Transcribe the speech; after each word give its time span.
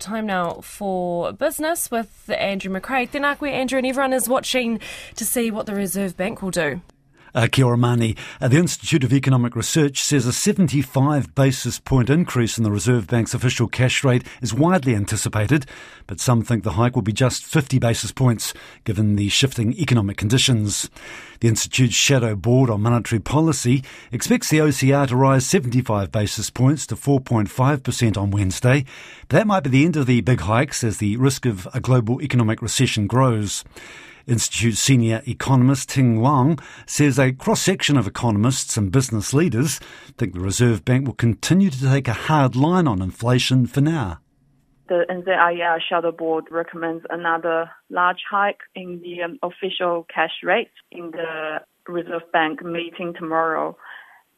Time 0.00 0.24
now 0.24 0.54
for 0.62 1.30
business 1.34 1.90
with 1.90 2.30
Andrew 2.30 2.72
McRae. 2.72 3.10
Tēnā 3.10 3.38
koe, 3.38 3.44
Andrew, 3.44 3.76
and 3.76 3.86
everyone 3.86 4.14
is 4.14 4.30
watching 4.30 4.80
to 5.16 5.26
see 5.26 5.50
what 5.50 5.66
the 5.66 5.74
Reserve 5.74 6.16
Bank 6.16 6.40
will 6.40 6.50
do. 6.50 6.80
Uh, 7.34 7.46
kia. 7.50 7.70
Uh, 7.70 8.48
the 8.48 8.58
Institute 8.58 9.04
of 9.04 9.12
Economic 9.12 9.54
Research 9.54 10.02
says 10.02 10.26
a 10.26 10.32
75 10.32 11.34
basis 11.34 11.78
point 11.78 12.10
increase 12.10 12.58
in 12.58 12.64
the 12.64 12.70
Reserve 12.70 13.06
Bank's 13.06 13.34
official 13.34 13.68
cash 13.68 14.02
rate 14.02 14.24
is 14.42 14.52
widely 14.52 14.94
anticipated, 14.94 15.66
but 16.06 16.18
some 16.18 16.42
think 16.42 16.64
the 16.64 16.72
hike 16.72 16.94
will 16.94 17.02
be 17.02 17.12
just 17.12 17.44
50 17.44 17.78
basis 17.78 18.10
points, 18.10 18.52
given 18.84 19.16
the 19.16 19.28
shifting 19.28 19.72
economic 19.74 20.16
conditions. 20.16 20.90
The 21.40 21.48
Institute's 21.48 21.94
Shadow 21.94 22.34
Board 22.34 22.68
on 22.68 22.82
Monetary 22.82 23.20
Policy 23.20 23.84
expects 24.12 24.50
the 24.50 24.58
OCR 24.58 25.08
to 25.08 25.16
rise 25.16 25.46
75 25.46 26.10
basis 26.10 26.50
points 26.50 26.86
to 26.88 26.96
4.5% 26.96 28.16
on 28.16 28.30
Wednesday. 28.30 28.84
But 29.28 29.36
that 29.36 29.46
might 29.46 29.64
be 29.64 29.70
the 29.70 29.84
end 29.84 29.96
of 29.96 30.06
the 30.06 30.20
big 30.20 30.40
hikes 30.40 30.84
as 30.84 30.98
the 30.98 31.16
risk 31.16 31.46
of 31.46 31.68
a 31.72 31.80
global 31.80 32.20
economic 32.20 32.60
recession 32.60 33.06
grows. 33.06 33.64
Institute 34.26 34.76
senior 34.76 35.22
economist 35.26 35.90
Ting 35.90 36.16
Huang 36.16 36.58
says 36.86 37.18
a 37.18 37.32
cross 37.32 37.62
section 37.62 37.96
of 37.96 38.06
economists 38.06 38.76
and 38.76 38.92
business 38.92 39.32
leaders 39.32 39.80
think 40.18 40.34
the 40.34 40.40
Reserve 40.40 40.84
Bank 40.84 41.06
will 41.06 41.14
continue 41.14 41.70
to 41.70 41.88
take 41.88 42.08
a 42.08 42.12
hard 42.12 42.54
line 42.56 42.86
on 42.86 43.02
inflation 43.02 43.66
for 43.66 43.80
now. 43.80 44.20
The 44.88 45.06
NZIER 45.08 45.78
Shadow 45.88 46.10
Board 46.10 46.46
recommends 46.50 47.04
another 47.10 47.70
large 47.90 48.22
hike 48.28 48.58
in 48.74 49.00
the 49.02 49.22
um, 49.22 49.38
official 49.42 50.04
cash 50.12 50.42
rate 50.42 50.72
in 50.90 51.12
the 51.12 51.60
Reserve 51.86 52.30
Bank 52.32 52.64
meeting 52.64 53.14
tomorrow. 53.16 53.76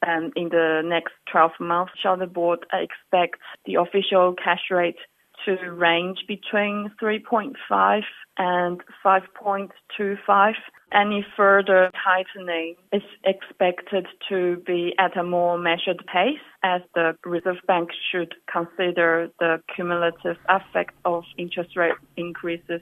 And 0.02 0.32
in 0.36 0.50
the 0.50 0.82
next 0.84 1.12
12 1.30 1.52
months, 1.60 1.92
Shadow 2.02 2.26
Board 2.26 2.66
expects 2.72 3.38
the 3.64 3.76
official 3.76 4.34
cash 4.34 4.64
rate 4.70 4.98
to 5.44 5.56
range 5.70 6.18
between 6.28 6.90
3.5 7.00 8.02
and 8.38 8.80
5.25. 9.04 10.52
Any 10.92 11.24
further 11.36 11.90
tightening 12.04 12.76
is 12.92 13.02
expected 13.24 14.06
to 14.28 14.62
be 14.66 14.94
at 14.98 15.16
a 15.16 15.22
more 15.22 15.58
measured 15.58 16.04
pace 16.12 16.38
as 16.62 16.82
the 16.94 17.16
Reserve 17.24 17.56
Bank 17.66 17.90
should 18.10 18.34
consider 18.50 19.28
the 19.40 19.62
cumulative 19.74 20.36
effect 20.48 20.94
of 21.04 21.24
interest 21.38 21.76
rate 21.76 21.94
increases. 22.16 22.80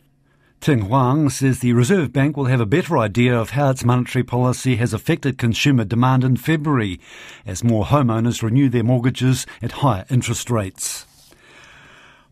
Ting 0.60 0.82
Huang 0.82 1.30
says 1.30 1.60
the 1.60 1.72
Reserve 1.72 2.12
Bank 2.12 2.36
will 2.36 2.44
have 2.44 2.60
a 2.60 2.66
better 2.66 2.98
idea 2.98 3.34
of 3.34 3.50
how 3.50 3.70
its 3.70 3.82
monetary 3.82 4.22
policy 4.22 4.76
has 4.76 4.92
affected 4.92 5.38
consumer 5.38 5.84
demand 5.84 6.22
in 6.22 6.36
February 6.36 7.00
as 7.46 7.64
more 7.64 7.86
homeowners 7.86 8.42
renew 8.42 8.68
their 8.68 8.84
mortgages 8.84 9.46
at 9.62 9.72
higher 9.72 10.04
interest 10.10 10.50
rates. 10.50 11.06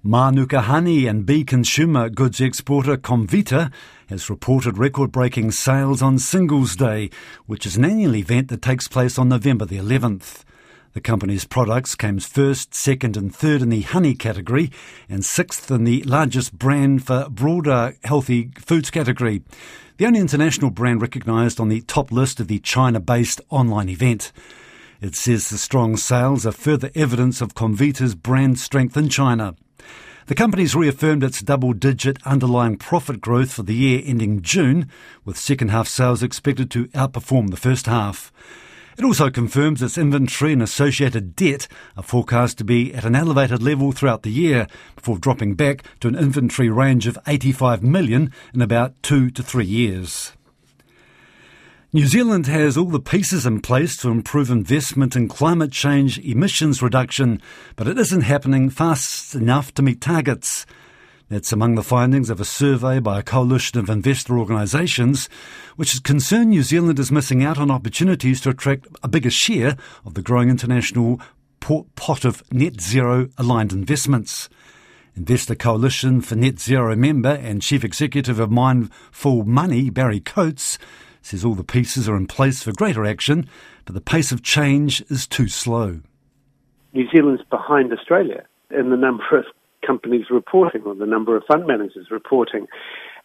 Manuka 0.04 0.60
honey 0.60 1.08
and 1.08 1.26
bee 1.26 1.42
consumer 1.42 2.08
goods 2.08 2.40
exporter 2.40 2.96
Comvita 2.96 3.72
has 4.06 4.30
reported 4.30 4.78
record 4.78 5.10
breaking 5.10 5.50
sales 5.50 6.00
on 6.00 6.20
Singles 6.20 6.76
Day, 6.76 7.10
which 7.46 7.66
is 7.66 7.76
an 7.76 7.84
annual 7.84 8.14
event 8.14 8.46
that 8.48 8.62
takes 8.62 8.86
place 8.86 9.18
on 9.18 9.28
November 9.28 9.64
the 9.64 9.78
11th. 9.78 10.44
The 10.92 11.00
company's 11.00 11.44
products 11.44 11.96
came 11.96 12.20
first, 12.20 12.76
second, 12.76 13.16
and 13.16 13.34
third 13.34 13.60
in 13.60 13.70
the 13.70 13.80
honey 13.80 14.14
category, 14.14 14.70
and 15.08 15.24
sixth 15.24 15.68
in 15.68 15.82
the 15.82 16.04
largest 16.04 16.56
brand 16.56 17.04
for 17.04 17.28
broader 17.28 17.96
healthy 18.04 18.52
foods 18.56 18.92
category. 18.92 19.42
The 19.96 20.06
only 20.06 20.20
international 20.20 20.70
brand 20.70 21.02
recognised 21.02 21.58
on 21.58 21.70
the 21.70 21.80
top 21.80 22.12
list 22.12 22.38
of 22.38 22.46
the 22.46 22.60
China 22.60 23.00
based 23.00 23.40
online 23.50 23.88
event. 23.88 24.30
It 25.00 25.16
says 25.16 25.50
the 25.50 25.58
strong 25.58 25.96
sales 25.96 26.46
are 26.46 26.52
further 26.52 26.92
evidence 26.94 27.40
of 27.40 27.54
Comvita's 27.54 28.14
brand 28.14 28.60
strength 28.60 28.96
in 28.96 29.08
China. 29.08 29.56
The 30.28 30.34
company's 30.34 30.76
reaffirmed 30.76 31.24
its 31.24 31.40
double 31.40 31.72
digit 31.72 32.18
underlying 32.26 32.76
profit 32.76 33.18
growth 33.18 33.50
for 33.50 33.62
the 33.62 33.74
year 33.74 34.02
ending 34.04 34.42
June, 34.42 34.90
with 35.24 35.38
second 35.38 35.70
half 35.70 35.88
sales 35.88 36.22
expected 36.22 36.70
to 36.72 36.88
outperform 36.88 37.48
the 37.48 37.56
first 37.56 37.86
half. 37.86 38.30
It 38.98 39.06
also 39.06 39.30
confirms 39.30 39.80
its 39.80 39.96
inventory 39.96 40.52
and 40.52 40.62
associated 40.62 41.34
debt 41.34 41.66
are 41.96 42.02
forecast 42.02 42.58
to 42.58 42.64
be 42.64 42.92
at 42.92 43.06
an 43.06 43.16
elevated 43.16 43.62
level 43.62 43.90
throughout 43.90 44.22
the 44.22 44.30
year 44.30 44.66
before 44.96 45.16
dropping 45.16 45.54
back 45.54 45.82
to 46.00 46.08
an 46.08 46.14
inventory 46.14 46.68
range 46.68 47.06
of 47.06 47.18
85 47.26 47.82
million 47.82 48.30
in 48.52 48.60
about 48.60 49.02
two 49.02 49.30
to 49.30 49.42
three 49.42 49.64
years. 49.64 50.32
New 51.90 52.06
Zealand 52.06 52.46
has 52.48 52.76
all 52.76 52.90
the 52.90 53.00
pieces 53.00 53.46
in 53.46 53.62
place 53.62 53.96
to 53.96 54.10
improve 54.10 54.50
investment 54.50 55.16
in 55.16 55.26
climate 55.26 55.72
change 55.72 56.18
emissions 56.18 56.82
reduction, 56.82 57.40
but 57.76 57.88
it 57.88 57.96
isn't 57.96 58.20
happening 58.20 58.68
fast 58.68 59.34
enough 59.34 59.72
to 59.72 59.80
meet 59.80 59.98
targets. 59.98 60.66
That's 61.30 61.50
among 61.50 61.76
the 61.76 61.82
findings 61.82 62.28
of 62.28 62.42
a 62.42 62.44
survey 62.44 62.98
by 62.98 63.18
a 63.18 63.22
coalition 63.22 63.78
of 63.78 63.88
investor 63.88 64.38
organisations, 64.38 65.30
which 65.76 65.94
is 65.94 66.00
concerned 66.00 66.50
New 66.50 66.62
Zealand 66.62 66.98
is 66.98 67.10
missing 67.10 67.42
out 67.42 67.56
on 67.56 67.70
opportunities 67.70 68.42
to 68.42 68.50
attract 68.50 68.86
a 69.02 69.08
bigger 69.08 69.30
share 69.30 69.74
of 70.04 70.12
the 70.12 70.20
growing 70.20 70.50
international 70.50 71.18
pot 71.60 72.26
of 72.26 72.42
net 72.52 72.82
zero 72.82 73.30
aligned 73.38 73.72
investments. 73.72 74.50
Investor 75.16 75.54
Coalition 75.54 76.20
for 76.20 76.36
Net 76.36 76.60
Zero 76.60 76.94
member 76.94 77.30
and 77.30 77.62
Chief 77.62 77.82
Executive 77.82 78.38
of 78.38 78.50
Mindful 78.50 79.44
Money, 79.44 79.90
Barry 79.90 80.20
Coates, 80.20 80.78
says 81.28 81.44
all 81.44 81.54
the 81.54 81.64
pieces 81.64 82.08
are 82.08 82.16
in 82.16 82.26
place 82.26 82.62
for 82.62 82.72
greater 82.72 83.04
action, 83.04 83.48
but 83.84 83.94
the 83.94 84.00
pace 84.00 84.32
of 84.32 84.42
change 84.42 85.02
is 85.10 85.26
too 85.26 85.48
slow. 85.48 86.00
New 86.92 87.08
Zealand's 87.10 87.42
behind 87.50 87.92
Australia 87.92 88.44
in 88.70 88.90
the 88.90 88.96
number 88.96 89.24
of 89.38 89.44
companies 89.86 90.26
reporting 90.30 90.82
or 90.82 90.94
the 90.94 91.06
number 91.06 91.36
of 91.36 91.42
fund 91.50 91.66
managers 91.66 92.08
reporting. 92.10 92.66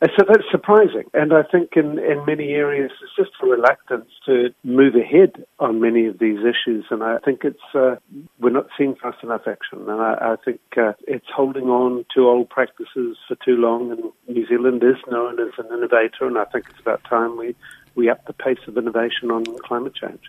So 0.01 0.25
that's 0.27 0.43
surprising. 0.51 1.03
And 1.13 1.33
I 1.33 1.43
think 1.43 1.71
in, 1.77 1.97
in 1.97 2.25
many 2.25 2.49
areas 2.49 2.91
it's 3.01 3.15
just 3.15 3.31
a 3.41 3.45
reluctance 3.45 4.09
to 4.25 4.49
move 4.65 4.95
ahead 4.95 5.45
on 5.59 5.79
many 5.79 6.07
of 6.07 6.19
these 6.19 6.39
issues. 6.39 6.85
And 6.91 7.03
I 7.03 7.19
think 7.19 7.41
it's, 7.45 7.63
uh, 7.73 7.95
we're 8.37 8.49
not 8.49 8.67
seeing 8.77 8.95
fast 8.95 9.23
enough 9.23 9.43
action. 9.47 9.79
And 9.87 10.01
I, 10.01 10.33
I 10.33 10.35
think 10.43 10.59
uh, 10.75 10.91
it's 11.07 11.27
holding 11.33 11.65
on 11.65 12.05
to 12.15 12.27
old 12.27 12.49
practices 12.49 13.15
for 13.27 13.35
too 13.45 13.55
long. 13.55 13.91
And 13.91 14.01
New 14.27 14.45
Zealand 14.45 14.83
is 14.83 14.97
known 15.09 15.39
as 15.39 15.53
an 15.57 15.67
innovator. 15.67 16.27
And 16.27 16.37
I 16.37 16.45
think 16.45 16.65
it's 16.69 16.81
about 16.81 17.01
time 17.05 17.37
we 17.37 17.55
we 17.95 18.09
up 18.09 18.25
the 18.25 18.33
pace 18.33 18.59
of 18.67 18.77
innovation 18.77 19.31
on 19.31 19.43
climate 19.59 19.93
change. 19.95 20.21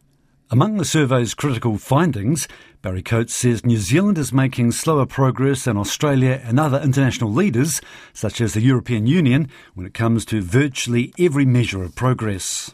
Among 0.51 0.77
the 0.77 0.85
survey's 0.85 1.35
critical 1.35 1.79
findings, 1.79 2.47
Barry 2.83 3.03
Coates 3.03 3.35
says 3.35 3.65
New 3.65 3.79
Zealand 3.79 4.19
is 4.19 4.33
making 4.33 4.73
slower 4.73 5.07
progress 5.07 5.65
than 5.65 5.79
Australia 5.79 6.41
and 6.45 6.61
other 6.61 6.79
international 6.81 7.33
leaders, 7.33 7.81
such 8.13 8.43
as 8.43 8.53
the 8.53 8.61
European 8.61 9.07
Union, 9.07 9.49
when 9.75 9.87
it 9.87 9.95
comes 9.95 10.27
to 10.27 10.43
virtually 10.43 11.15
every 11.19 11.47
measure 11.47 11.83
of 11.83 11.97
progress. 11.97 12.73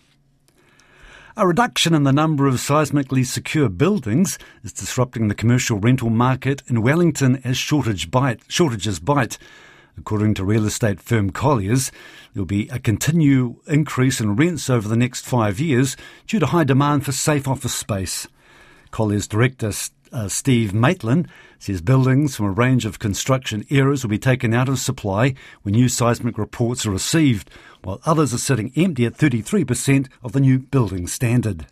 A 1.37 1.47
reduction 1.47 1.95
in 1.95 2.03
the 2.03 2.13
number 2.13 2.49
of 2.49 2.57
seismically 2.57 3.25
secure 3.25 3.69
buildings 3.69 4.37
is 4.65 4.73
disrupting 4.73 5.29
the 5.29 5.35
commercial 5.35 5.79
rental 5.79 6.11
market 6.11 6.63
in 6.67 6.83
Wellington 6.83 7.41
as 7.45 7.57
shortage 7.57 8.11
bite, 8.11 8.41
shortages 8.49 8.99
bite. 8.99 9.39
According 10.01 10.33
to 10.35 10.47
real 10.47 10.65
estate 10.65 10.99
firm 10.99 11.29
Colliers, 11.29 11.93
there 12.33 12.41
will 12.41 12.47
be 12.47 12.71
a 12.71 12.79
continued 12.79 13.57
increase 13.67 14.19
in 14.19 14.35
rents 14.35 14.71
over 14.71 14.89
the 14.89 14.97
next 14.97 15.27
five 15.27 15.61
years 15.61 15.95
due 16.27 16.39
to 16.39 16.47
high 16.47 16.65
demand 16.65 17.05
for 17.05 17.13
safe 17.13 17.47
office 17.47 17.75
space. 17.75 18.27
Colliers 18.93 19.29
director 19.29 19.73
uh, 20.11 20.29
Steve 20.29 20.73
Maitland 20.73 21.29
says 21.59 21.83
buildings 21.83 22.35
from 22.35 22.47
a 22.47 22.51
range 22.51 22.87
of 22.87 22.99
construction 22.99 23.67
eras 23.69 24.03
will 24.03 24.09
be 24.09 24.19
taken 24.19 24.55
out 24.55 24.71
of 24.71 24.79
supply 24.79 25.35
when 25.63 25.75
new 25.75 25.89
seismic 25.89 26.39
reports 26.39 26.87
are 26.87 26.91
received, 26.91 27.51
while 27.83 28.01
others 28.07 28.33
are 28.33 28.39
sitting 28.39 28.73
empty 28.77 29.05
at 29.05 29.19
33% 29.19 30.09
of 30.23 30.33
the 30.33 30.41
new 30.41 30.59
building 30.59 31.07
standard 31.07 31.67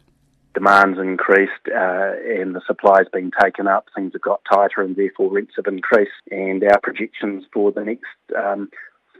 demand's 0.58 0.98
increased 0.98 1.68
uh, 1.68 2.12
and 2.26 2.54
the 2.54 2.60
supply's 2.66 3.08
been 3.12 3.30
taken 3.40 3.68
up, 3.68 3.86
things 3.94 4.12
have 4.12 4.22
got 4.22 4.40
tighter 4.50 4.82
and 4.82 4.96
therefore 4.96 5.32
rents 5.32 5.54
have 5.56 5.66
increased. 5.66 6.10
And 6.30 6.64
our 6.64 6.80
projections 6.80 7.44
for 7.52 7.70
the 7.70 7.84
next 7.84 8.04
um, 8.36 8.68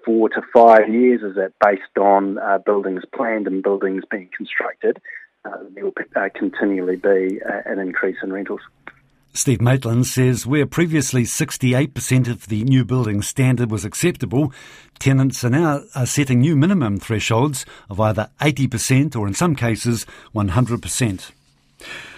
four 0.04 0.28
to 0.30 0.42
five 0.52 0.88
years 0.88 1.22
is 1.22 1.36
that 1.36 1.52
based 1.64 1.96
on 1.98 2.38
uh, 2.38 2.58
buildings 2.58 3.02
planned 3.14 3.46
and 3.46 3.62
buildings 3.62 4.02
being 4.10 4.28
constructed, 4.36 5.00
uh, 5.44 5.58
there 5.74 5.84
will 5.84 5.94
uh, 6.16 6.28
continually 6.34 6.96
be 6.96 7.40
uh, 7.48 7.62
an 7.66 7.78
increase 7.78 8.16
in 8.22 8.32
rentals. 8.32 8.60
Steve 9.38 9.61
Maitland 9.61 10.05
says 10.05 10.46
where 10.46 10.67
previously 10.67 11.23
68% 11.23 12.29
of 12.29 12.49
the 12.49 12.64
new 12.64 12.85
building 12.85 13.23
standard 13.23 13.70
was 13.70 13.85
acceptable, 13.85 14.52
tenants 14.99 15.44
are 15.44 15.50
now 15.50 15.82
are 15.94 16.06
setting 16.06 16.40
new 16.40 16.56
minimum 16.56 16.99
thresholds 16.99 17.64
of 17.88 18.00
either 18.00 18.31
80% 18.40 19.14
or 19.14 19.29
in 19.29 19.35
some 19.35 19.55
cases 19.55 20.06
100%. 20.35 21.31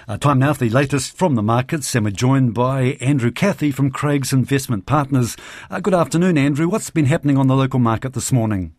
Uh, 0.08 0.16
time 0.16 0.38
now 0.38 0.54
for 0.54 0.60
the 0.60 0.70
latest 0.70 1.14
from 1.14 1.34
the 1.34 1.42
markets, 1.42 1.94
and 1.94 2.06
we're 2.06 2.10
joined 2.10 2.54
by 2.54 2.96
Andrew 3.02 3.30
Cathy 3.30 3.70
from 3.70 3.90
Craigs 3.90 4.32
Investment 4.32 4.86
Partners. 4.86 5.36
Uh, 5.70 5.78
good 5.78 5.92
afternoon, 5.92 6.38
Andrew. 6.38 6.70
What's 6.70 6.88
been 6.88 7.04
happening 7.04 7.36
on 7.36 7.48
the 7.48 7.54
local 7.54 7.80
market 7.80 8.14
this 8.14 8.32
morning? 8.32 8.72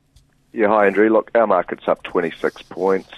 Yeah, 0.52 0.70
hi, 0.70 0.88
Andrew. 0.88 1.10
Look, 1.10 1.30
our 1.36 1.46
market's 1.46 1.88
up 1.88 2.02
26 2.02 2.64
points, 2.64 3.14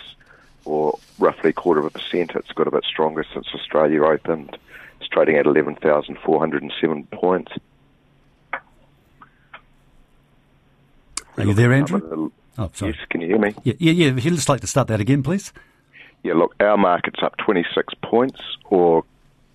or 0.66 1.00
roughly 1.18 1.52
a 1.52 1.54
quarter 1.54 1.80
of 1.80 1.86
a 1.86 1.92
percent. 1.92 2.32
It's 2.36 2.52
got 2.52 2.68
a 2.68 2.72
bit 2.72 2.84
stronger 2.84 3.26
since 3.34 3.48
Australia 3.56 4.04
opened. 4.04 4.58
It's 5.04 5.10
trading 5.10 5.36
at 5.36 5.46
11,407 5.46 7.08
points. 7.12 7.52
Are 11.36 11.44
you 11.44 11.54
there, 11.54 11.74
Andrew? 11.74 12.32
Oh, 12.58 12.70
sorry. 12.74 12.94
Yes, 12.94 13.02
can 13.10 13.20
you 13.20 13.28
hear 13.28 13.38
me? 13.38 13.54
Yeah, 13.66 13.74
yeah, 13.80 13.92
yeah. 13.92 14.14
He'd 14.14 14.34
just 14.34 14.48
like 14.48 14.62
to 14.62 14.68
start 14.68 14.88
that 14.88 15.02
again, 15.02 15.22
please. 15.22 15.52
Yeah, 16.24 16.36
look, 16.36 16.56
our 16.62 16.78
market's 16.78 17.22
up 17.22 17.36
26 17.36 17.96
points 18.02 18.40
or 18.70 19.04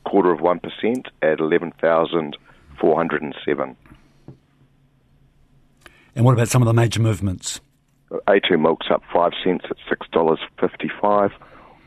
quarter 0.04 0.32
of 0.32 0.40
1% 0.40 1.06
at 1.22 1.40
11,407. 1.40 3.76
And 6.14 6.24
what 6.26 6.34
about 6.34 6.48
some 6.48 6.60
of 6.60 6.66
the 6.66 6.74
major 6.74 7.00
movements? 7.00 7.62
A2 8.10 8.60
Milk's 8.60 8.90
up 8.90 9.02
5 9.14 9.32
cents 9.42 9.64
at 9.70 9.78
$6.55. 10.12 11.32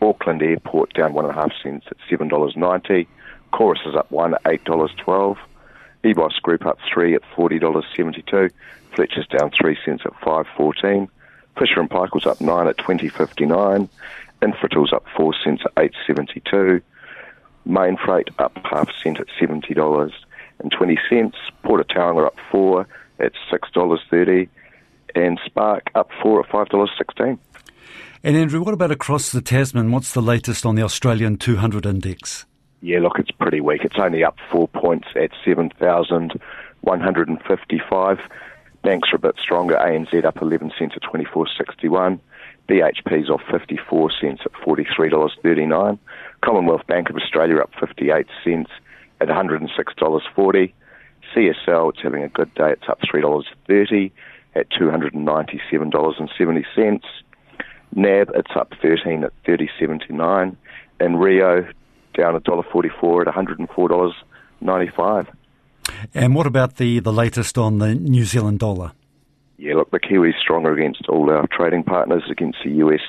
Auckland 0.01 0.41
Airport 0.41 0.95
down 0.95 1.13
1.5 1.13 1.51
cents 1.61 1.85
at 1.91 1.97
$7.90. 2.09 3.05
Chorus 3.51 3.81
is 3.85 3.95
up 3.95 4.11
1 4.11 4.33
at 4.33 4.43
$8.12. 4.43 5.37
EBOS 6.03 6.41
Group 6.41 6.65
up 6.65 6.79
3 6.91 7.15
at 7.15 7.21
$40.72. 7.35 8.51
Fletcher's 8.95 9.27
down 9.27 9.51
3 9.51 9.77
cents 9.85 10.03
at 10.05 10.13
5.14. 10.21 11.07
Fisher 11.57 11.79
and 11.79 11.89
Paykel's 11.89 12.25
up 12.25 12.41
9 12.41 12.67
at 12.67 12.77
20.59. 12.77 13.89
Infratil's 14.41 14.93
up 14.93 15.05
4 15.15 15.33
cents 15.43 15.63
at 15.65 15.75
8.72. 15.75 16.81
Mainfreight 17.67 18.29
up 18.39 18.57
half 18.63 18.89
cent 19.03 19.19
at 19.19 19.27
$70 19.39 20.11
and 20.59 20.71
20 20.71 20.99
cents. 21.09 21.37
Port 21.63 21.81
of 21.81 21.87
Tauranga 21.87 22.25
up 22.25 22.37
4 22.51 22.87
at 23.19 23.33
$6.30. 23.51 24.49
And 25.13 25.39
Spark 25.45 25.91
up 25.93 26.09
4 26.23 26.41
at 26.41 26.49
$5.16. 26.49 27.37
And 28.23 28.37
Andrew, 28.37 28.61
what 28.61 28.73
about 28.73 28.91
across 28.91 29.31
the 29.31 29.41
Tasman? 29.41 29.91
What's 29.91 30.13
the 30.13 30.21
latest 30.21 30.65
on 30.65 30.75
the 30.75 30.83
Australian 30.83 31.37
200 31.37 31.85
index? 31.85 32.45
Yeah, 32.81 32.99
look, 32.99 33.17
it's 33.19 33.31
pretty 33.31 33.61
weak. 33.61 33.85
It's 33.85 33.99
only 33.99 34.23
up 34.23 34.37
four 34.51 34.67
points 34.67 35.09
at 35.15 35.29
7,155. 35.45 38.19
Banks 38.83 39.13
are 39.13 39.15
a 39.15 39.19
bit 39.19 39.35
stronger. 39.39 39.75
ANZ 39.75 40.25
up 40.25 40.41
11 40.41 40.73
cents 40.77 40.95
at 40.95 41.03
24.61. 41.03 42.19
BHP's 42.67 43.29
off 43.29 43.43
54 43.51 44.11
cents 44.19 44.41
at 44.45 44.53
$43.39. 44.53 45.99
Commonwealth 46.41 46.87
Bank 46.87 47.11
of 47.11 47.17
Australia 47.17 47.59
up 47.59 47.69
58 47.79 48.25
cents 48.43 48.71
at 49.19 49.27
$106.40. 49.27 50.73
CSL, 51.35 51.93
it's 51.93 52.01
having 52.01 52.23
a 52.23 52.29
good 52.29 52.51
day. 52.55 52.71
It's 52.71 52.89
up 52.89 52.99
$3.30 53.01 54.11
at 54.55 54.71
$297.70. 54.71 57.01
NAB, 57.93 58.31
it's 58.33 58.55
up 58.55 58.73
13 58.81 59.23
at 59.23 59.31
30.79. 59.43 60.55
And 60.99 61.21
Rio, 61.21 61.67
down 62.13 62.39
$1.44 62.39 63.27
at 63.27 63.33
$104.95. 63.33 65.27
And 66.13 66.35
what 66.35 66.47
about 66.47 66.77
the, 66.77 66.99
the 66.99 67.13
latest 67.13 67.57
on 67.57 67.79
the 67.79 67.95
New 67.95 68.25
Zealand 68.25 68.59
dollar? 68.59 68.91
Yeah, 69.57 69.75
look, 69.75 69.91
the 69.91 69.99
Kiwi's 69.99 70.35
stronger 70.41 70.73
against 70.73 71.07
all 71.07 71.29
our 71.29 71.45
trading 71.47 71.83
partners. 71.83 72.23
Against 72.31 72.57
the 72.63 72.71
US, 72.71 73.01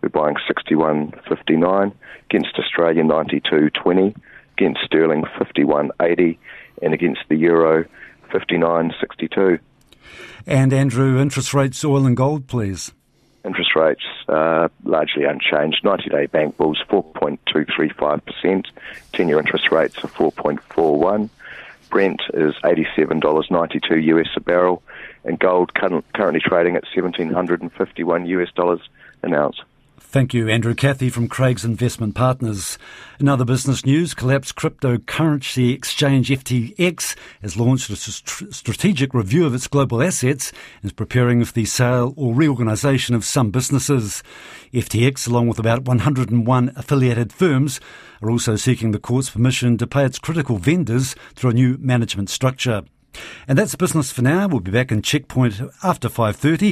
we're 0.00 0.08
buying 0.08 0.36
61.59. 0.48 1.92
Against 2.30 2.58
Australia, 2.58 3.02
92.20. 3.02 4.14
Against 4.56 4.80
sterling, 4.84 5.24
51.80. 5.36 6.38
And 6.82 6.94
against 6.94 7.22
the 7.28 7.36
euro, 7.36 7.84
59.62. 8.30 9.58
And 10.46 10.72
Andrew, 10.72 11.20
interest 11.20 11.52
rates, 11.52 11.84
oil 11.84 12.06
and 12.06 12.16
gold, 12.16 12.46
please. 12.46 12.92
Interest 13.46 13.76
rates 13.76 14.02
uh, 14.28 14.68
largely 14.82 15.24
unchanged. 15.24 15.84
90-day 15.84 16.26
bank 16.26 16.56
bills 16.56 16.82
4.235%. 16.90 18.66
10-year 19.12 19.38
interest 19.38 19.70
rates 19.70 19.96
are 19.98 20.08
4.41. 20.08 21.30
Brent 21.88 22.20
is 22.34 22.54
$87.92 22.64 24.04
US 24.04 24.26
a 24.36 24.40
barrel, 24.40 24.82
and 25.24 25.38
gold 25.38 25.72
currently 25.74 26.40
trading 26.40 26.74
at 26.74 26.82
1751 26.94 28.26
US 28.26 28.48
dollars 28.52 28.80
an 29.22 29.32
ounce. 29.32 29.60
Thank 30.08 30.32
you, 30.32 30.48
Andrew 30.48 30.74
Cathy 30.74 31.10
from 31.10 31.28
Craigs 31.28 31.64
Investment 31.64 32.14
Partners. 32.14 32.78
In 33.18 33.28
other 33.28 33.44
business 33.44 33.84
news, 33.84 34.14
collapsed 34.14 34.54
cryptocurrency 34.54 35.74
exchange 35.74 36.30
FTX 36.30 37.16
has 37.42 37.56
launched 37.58 37.90
a 37.90 37.96
strategic 37.96 39.12
review 39.12 39.44
of 39.44 39.54
its 39.54 39.66
global 39.66 40.00
assets 40.02 40.52
and 40.80 40.90
is 40.90 40.94
preparing 40.94 41.44
for 41.44 41.52
the 41.52 41.66
sale 41.66 42.14
or 42.16 42.32
reorganisation 42.32 43.14
of 43.14 43.24
some 43.24 43.50
businesses. 43.50 44.22
FTX, 44.72 45.28
along 45.28 45.48
with 45.48 45.58
about 45.58 45.82
101 45.82 46.72
affiliated 46.76 47.32
firms, 47.32 47.78
are 48.22 48.30
also 48.30 48.56
seeking 48.56 48.92
the 48.92 49.00
court's 49.00 49.28
permission 49.28 49.76
to 49.76 49.86
pay 49.86 50.04
its 50.04 50.20
critical 50.20 50.56
vendors 50.56 51.14
through 51.34 51.50
a 51.50 51.54
new 51.54 51.76
management 51.78 52.30
structure. 52.30 52.84
And 53.48 53.58
that's 53.58 53.74
business 53.74 54.12
for 54.12 54.22
now. 54.22 54.46
We'll 54.46 54.60
be 54.60 54.70
back 54.70 54.92
in 54.92 55.02
Checkpoint 55.02 55.60
after 55.82 56.08
5:30. 56.08 56.64